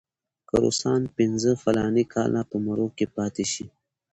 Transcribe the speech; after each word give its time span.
که 0.47 0.55
روسان 0.63 1.01
پنځه 1.17 1.51
فلاني 1.63 2.03
کاله 2.13 2.41
په 2.49 2.57
مرو 2.65 2.87
کې 2.97 3.05
پاتې 3.15 3.45
شي. 3.53 3.65